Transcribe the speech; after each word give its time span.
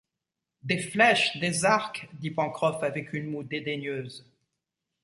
Des 0.63 0.79
flèches, 0.79 1.37
des 1.37 1.63
arcs! 1.63 2.09
dit 2.13 2.31
Pencroff 2.31 2.81
avec 2.81 3.13
une 3.13 3.29
moue 3.29 3.43
dédaigneuse 3.43 4.25